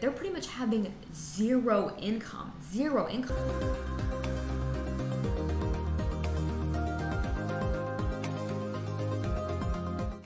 [0.00, 3.36] They're pretty much having zero income, zero income.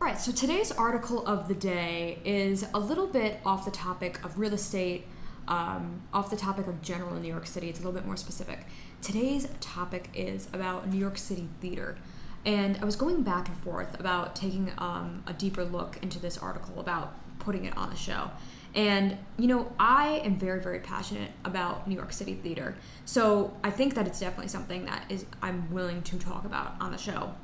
[0.01, 4.23] All right, so today's article of the day is a little bit off the topic
[4.25, 5.07] of real estate,
[5.49, 7.69] um, off the topic of general New York City.
[7.69, 8.67] It's a little bit more specific.
[9.01, 11.97] Today's topic is about New York City theater.
[12.45, 16.37] And I was going back and forth about taking um, a deeper look into this
[16.37, 18.31] article about putting it on the show.
[18.75, 22.75] And, you know, I am very, very passionate about New York City theater.
[23.05, 26.91] So I think that it's definitely something that is I'm willing to talk about on
[26.91, 27.35] the show.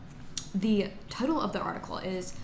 [0.54, 2.34] The title of the article is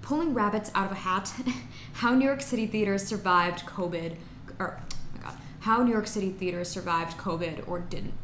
[0.00, 1.32] Pulling Rabbits Out of a Hat
[1.94, 4.16] How New York City Theaters Survived COVID,
[4.58, 8.14] or, oh my God, How New York City Theaters Survived COVID or Didn't.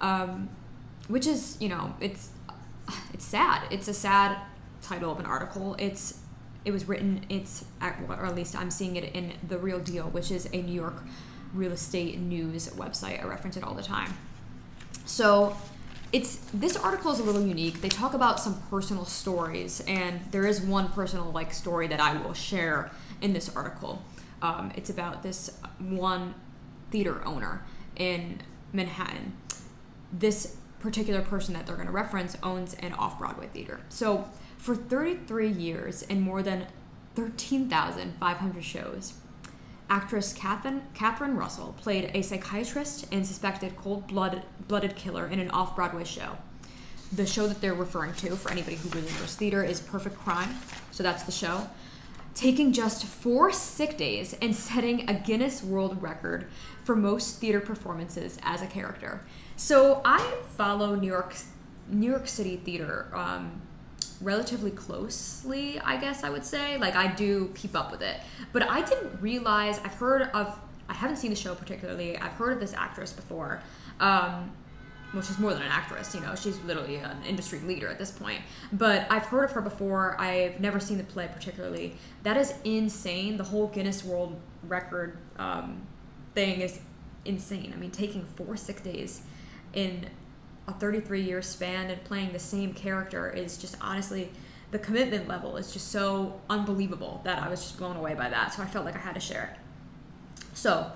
[0.00, 0.48] Um,
[1.08, 2.30] which is, you know, it's
[3.12, 3.62] it's sad.
[3.70, 4.38] It's a sad
[4.82, 5.76] title of an article.
[5.78, 6.20] It's
[6.64, 7.24] it was written.
[7.28, 10.62] It's at, or at least I'm seeing it in the Real Deal, which is a
[10.62, 11.02] New York
[11.52, 13.22] real estate news website.
[13.22, 14.12] I reference it all the time.
[15.04, 15.56] So
[16.12, 17.80] it's this article is a little unique.
[17.80, 22.16] They talk about some personal stories, and there is one personal like story that I
[22.16, 22.90] will share
[23.20, 24.02] in this article.
[24.40, 26.34] Um, it's about this one
[26.90, 27.64] theater owner
[27.96, 28.40] in
[28.72, 29.36] Manhattan.
[30.12, 33.80] This particular person that they're going to reference owns an off Broadway theater.
[33.88, 34.28] So,
[34.64, 36.66] for 33 years and more than
[37.16, 39.12] 13,500 shows,
[39.90, 45.76] actress Catherine, Catherine Russell played a psychiatrist and suspected cold blooded killer in an off
[45.76, 46.38] Broadway show.
[47.12, 50.56] The show that they're referring to, for anybody who really knows theater, is Perfect Crime.
[50.92, 51.68] So, that's the show.
[52.34, 56.46] Taking just four sick days and setting a Guinness World Record
[56.84, 59.26] for most theater performances as a character.
[59.56, 60.20] So I
[60.56, 61.36] follow New York
[61.86, 63.60] New York City theater um,
[64.24, 66.78] relatively closely, I guess I would say.
[66.78, 68.20] Like I do keep up with it,
[68.52, 69.78] but I didn't realize.
[69.84, 70.58] I've heard of.
[70.88, 72.18] I haven't seen the show particularly.
[72.18, 73.62] I've heard of this actress before.
[74.00, 74.52] Um,
[75.14, 78.10] well, she's more than an actress, you know, she's literally an industry leader at this
[78.10, 78.40] point.
[78.72, 80.20] But I've heard of her before.
[80.20, 81.94] I've never seen the play particularly.
[82.24, 83.36] That is insane.
[83.36, 85.86] The whole Guinness World Record um,
[86.34, 86.80] thing is
[87.24, 87.72] insane.
[87.74, 89.22] I mean, taking four sick days
[89.72, 90.08] in
[90.66, 94.30] a 33 year span and playing the same character is just honestly
[94.70, 98.54] the commitment level is just so unbelievable that I was just blown away by that.
[98.54, 100.46] So I felt like I had to share it.
[100.52, 100.90] So,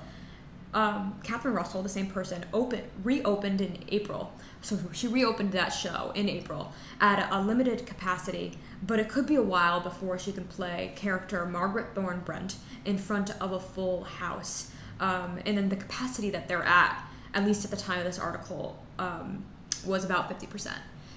[0.75, 4.33] um, Catherine Russell, the same person, open reopened in April.
[4.63, 9.37] So she reopened that show in April at a limited capacity, but it could be
[9.37, 14.03] a while before she can play character Margaret Thorne Brent in front of a full
[14.05, 14.73] house.
[14.99, 17.05] Um, and then the capacity that they're at
[17.35, 19.45] at least at the time of this article, um,
[19.87, 20.73] was about 50%.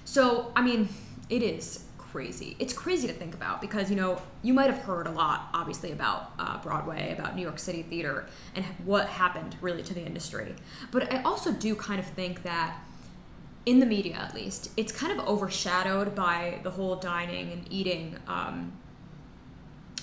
[0.06, 0.90] So, I mean,
[1.30, 2.56] it is crazy.
[2.60, 5.92] It's crazy to think about because, you know, you might have heard a lot, obviously,
[5.92, 10.54] about uh, Broadway, about New York City theater, and what happened really to the industry.
[10.92, 12.78] But I also do kind of think that,
[13.66, 18.18] in the media at least, it's kind of overshadowed by the whole dining and eating
[18.28, 18.74] um,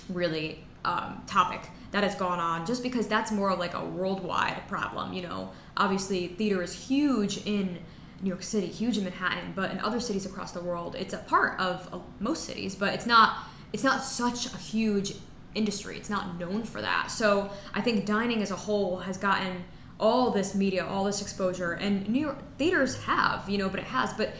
[0.09, 5.13] really um, topic that has gone on just because that's more like a worldwide problem
[5.13, 7.79] you know obviously theater is huge in
[8.21, 11.19] new york city huge in manhattan but in other cities across the world it's a
[11.19, 15.15] part of uh, most cities but it's not it's not such a huge
[15.55, 15.97] industry.
[15.97, 17.11] It's not known for that.
[17.11, 19.65] So i think dining as a whole has gotten
[20.01, 23.87] all this media all this exposure and new york theaters have you know but it
[23.87, 24.33] has but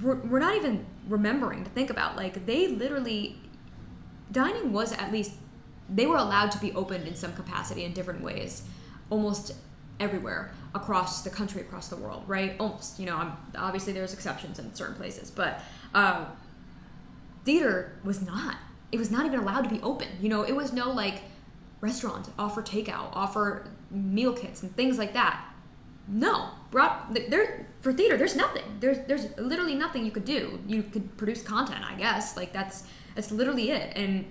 [0.00, 3.36] we're, we're not even remembering to think about like they literally
[4.32, 5.32] dining was at least
[5.88, 8.62] they were allowed to be opened in some capacity in different ways,
[9.10, 9.54] almost
[9.98, 12.56] everywhere across the country, across the world, right?
[12.58, 12.98] Almost.
[12.98, 15.60] You know, I'm, obviously there's exceptions in certain places, but
[15.94, 16.26] uh,
[17.44, 18.56] theater was not.
[18.92, 20.08] It was not even allowed to be open.
[20.20, 21.22] You know, it was no like
[21.80, 25.42] restaurant offer takeout, offer meal kits and things like that.
[26.08, 28.16] No, brought there for theater.
[28.16, 28.62] There's nothing.
[28.80, 30.60] There's there's literally nothing you could do.
[30.66, 32.36] You could produce content, I guess.
[32.36, 32.84] Like that's
[33.14, 33.96] that's literally it.
[33.96, 34.26] And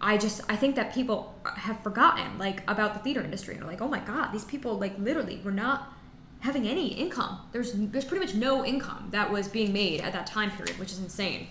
[0.00, 3.66] I just I think that people have forgotten like about the theater industry and are
[3.66, 5.92] like, oh my god, these people like literally were not
[6.40, 7.40] having any income.
[7.52, 10.90] There's there's pretty much no income that was being made at that time period, which
[10.90, 11.48] is insane.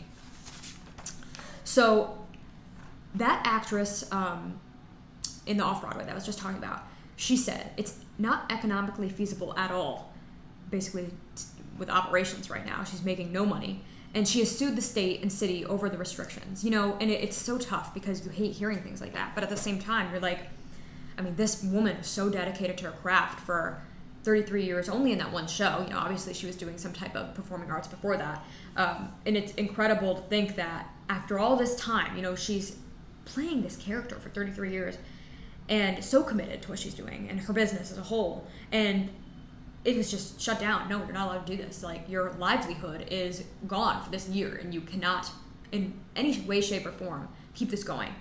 [1.64, 2.18] So
[3.16, 4.60] that actress um,
[5.46, 6.84] in the off Broadway that I was just talking about,
[7.16, 10.12] she said it's not economically feasible at all,
[10.72, 11.08] basically
[11.78, 12.84] with operations right now.
[12.84, 13.82] She's making no money
[14.14, 17.22] and she has sued the state and city over the restrictions you know and it,
[17.24, 19.34] it's so tough because you hate hearing things like that.
[19.36, 20.40] But at the same time you're like
[21.18, 23.82] i mean this woman is so dedicated to her craft for
[24.24, 25.84] 33 years only in that one show.
[25.86, 28.46] You know obviously she was doing some type of performing arts before that.
[28.76, 32.78] Um, and it's incredible to think that after all this time you know she's
[33.26, 34.98] playing this character for 33 years
[35.70, 38.46] and so committed to what she's doing and her business as a whole.
[38.72, 39.10] And
[39.86, 40.90] it was just shut down.
[40.90, 41.84] No, you're not allowed to do this.
[41.84, 45.32] Like your livelihood is gone for this year, and you cannot,
[45.72, 48.14] in any way, shape, or form, keep this going.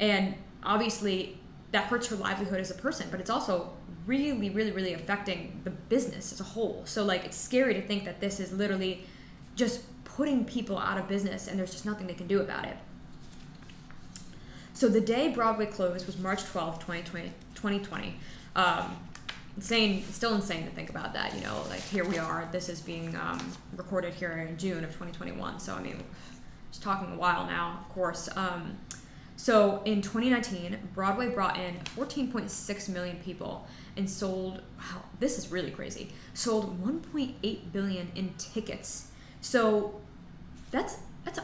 [0.00, 1.38] And obviously,
[1.72, 3.72] that hurts her livelihood as a person, but it's also
[4.06, 6.82] really, really, really affecting the business as a whole.
[6.84, 9.04] So like, it's scary to think that this is literally
[9.56, 12.76] just putting people out of business, and there's just nothing they can do about it.
[14.72, 17.32] So the day Broadway closed was March 12, 2020.
[17.54, 18.16] 2020.
[18.56, 18.96] Um,
[19.56, 21.34] insane, still insane to think about that.
[21.34, 22.48] You know, like here we are.
[22.52, 25.60] This is being um, recorded here in June of 2021.
[25.60, 26.02] So I mean,
[26.70, 28.28] just talking a while now, of course.
[28.36, 28.78] Um,
[29.36, 33.66] so in 2019, Broadway brought in 14.6 million people
[33.96, 34.62] and sold.
[34.78, 36.10] Wow, this is really crazy.
[36.34, 39.08] Sold 1.8 billion in tickets.
[39.40, 40.00] So
[40.70, 41.40] that's that's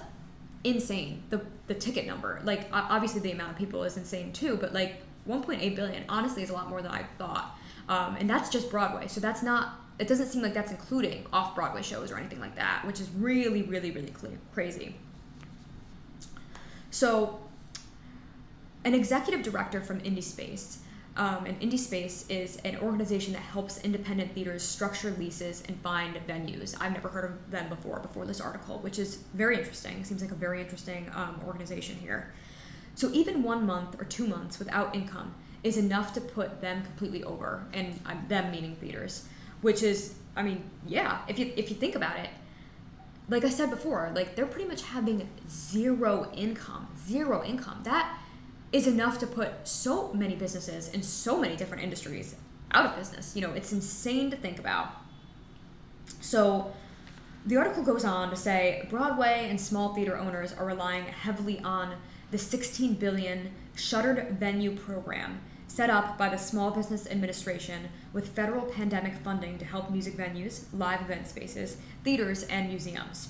[0.65, 1.23] insane.
[1.31, 5.03] The the ticket number, like obviously the amount of people is insane too, but like
[5.29, 7.57] 1.8 billion honestly is a lot more than I thought.
[7.91, 9.09] Um, and that's just Broadway.
[9.09, 9.75] So that's not.
[9.99, 13.11] It doesn't seem like that's including off Broadway shows or anything like that, which is
[13.11, 14.15] really, really, really
[14.55, 14.95] crazy.
[16.91, 17.41] So,
[18.85, 20.79] an executive director from IndieSpace
[21.17, 26.75] um, and IndieSpace is an organization that helps independent theaters structure leases and find venues.
[26.81, 30.03] I've never heard of them before, before this article, which is very interesting.
[30.05, 32.33] Seems like a very interesting um, organization here.
[32.95, 37.23] So even one month or two months without income is enough to put them completely
[37.25, 39.27] over, and um, them meaning theaters,
[39.61, 42.31] which is, I mean, yeah, if you if you think about it,
[43.29, 47.81] like I said before, like they're pretty much having zero income, zero income.
[47.85, 48.19] That
[48.73, 52.37] is enough to put so many businesses in so many different industries
[52.73, 53.35] out of business.
[53.35, 54.89] You know, it's insane to think about.
[56.21, 56.73] So
[57.47, 61.95] the article goes on to say Broadway and small theater owners are relying heavily on
[62.31, 68.63] the 16 billion shuttered venue program set up by the Small Business Administration with federal
[68.63, 73.29] pandemic funding to help music venues, live event spaces, theaters, and museums.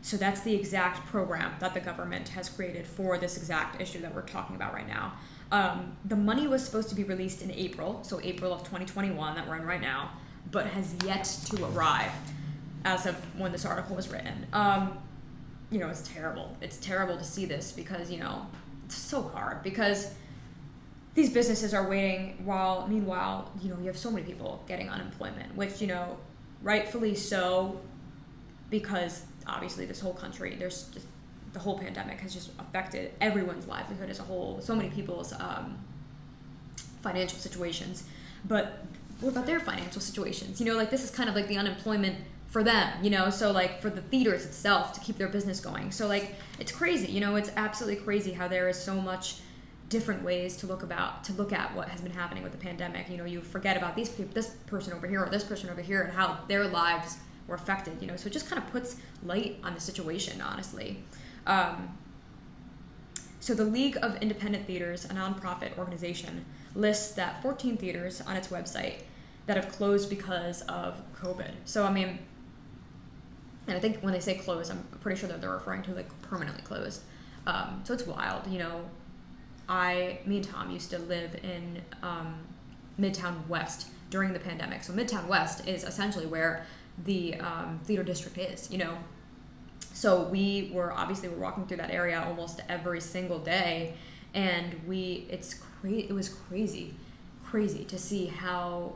[0.00, 4.14] So that's the exact program that the government has created for this exact issue that
[4.14, 5.14] we're talking about right now.
[5.52, 9.46] Um, the money was supposed to be released in April, so April of 2021 that
[9.46, 10.10] we're in right now,
[10.50, 12.12] but has yet to arrive
[12.84, 14.46] as of when this article was written.
[14.52, 14.98] Um,
[15.74, 16.56] you know, it's terrible.
[16.60, 18.46] It's terrible to see this because, you know,
[18.84, 20.14] it's so hard because
[21.14, 25.56] these businesses are waiting while, meanwhile, you know, you have so many people getting unemployment,
[25.56, 26.16] which, you know,
[26.62, 27.80] rightfully so
[28.70, 31.06] because obviously this whole country there's just
[31.52, 34.60] the whole pandemic has just affected everyone's livelihood as a whole.
[34.60, 35.78] So many people's um,
[37.02, 38.04] financial situations.
[38.44, 38.84] But
[39.20, 40.60] what about their financial situations?
[40.60, 42.16] You know like this is kind of like the unemployment
[42.54, 45.90] for them you know so like for the theaters itself to keep their business going
[45.90, 49.40] so like it's crazy you know it's absolutely crazy how there is so much
[49.88, 53.10] different ways to look about to look at what has been happening with the pandemic
[53.10, 55.82] you know you forget about these people this person over here or this person over
[55.82, 58.16] here and how their lives were affected, you know.
[58.16, 61.02] So it just kind of puts light on the situation, honestly.
[61.46, 61.96] Um,
[63.40, 68.48] so the League of Independent Theaters, a nonprofit organization, lists that 14 theaters on its
[68.48, 69.00] website
[69.46, 71.50] that have closed because of COVID.
[71.66, 72.20] So I mean,
[73.66, 76.08] and I think when they say closed, I'm pretty sure that they're referring to like
[76.22, 77.02] permanently closed.
[77.46, 78.82] Um, so it's wild, you know.
[79.68, 82.36] I, me and Tom used to live in um,
[83.00, 84.82] Midtown West during the pandemic.
[84.84, 86.66] So Midtown West is essentially where
[87.04, 88.98] the um, theater district is, you know.
[89.92, 93.94] So we were obviously we're walking through that area almost every single day,
[94.34, 96.06] and we it's crazy.
[96.08, 96.94] It was crazy,
[97.44, 98.94] crazy to see how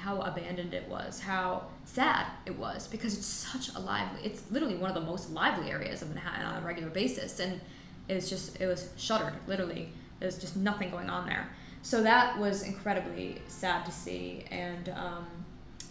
[0.00, 4.20] how abandoned it was, how sad it was because it's such a lively.
[4.24, 7.60] It's literally one of the most lively areas of Manhattan on a regular basis, and
[8.08, 9.34] it was just it was shuttered.
[9.46, 11.50] Literally, there's just nothing going on there.
[11.82, 15.26] So that was incredibly sad to see, and um,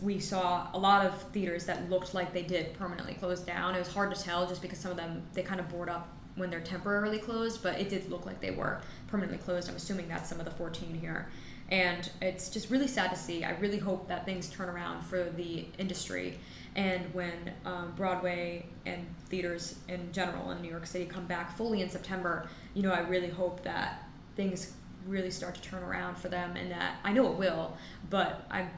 [0.01, 3.75] we saw a lot of theaters that looked like they did permanently close down.
[3.75, 6.07] It was hard to tell just because some of them they kind of board up
[6.35, 9.69] when they're temporarily closed, but it did look like they were permanently closed.
[9.69, 11.27] I'm assuming that's some of the 14 here.
[11.71, 13.43] And it's just really sad to see.
[13.43, 16.39] I really hope that things turn around for the industry.
[16.75, 21.81] And when um, Broadway and theaters in general in New York City come back fully
[21.81, 24.73] in September, you know, I really hope that things
[25.05, 27.77] really start to turn around for them and that I know it will,
[28.09, 28.69] but I'm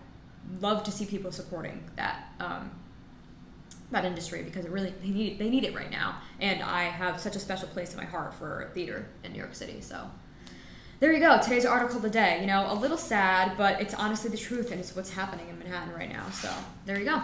[0.60, 2.72] love to see people supporting that um,
[3.92, 6.22] that industry because it really they need they need it right now.
[6.40, 9.54] And I have such a special place in my heart for theater in New York
[9.56, 9.82] City.
[9.82, 10.10] So
[11.02, 11.40] there you go.
[11.42, 12.40] Today's article of the day.
[12.42, 15.58] You know, a little sad, but it's honestly the truth and it's what's happening in
[15.58, 16.30] Manhattan right now.
[16.30, 16.50] So
[16.86, 17.24] there you go.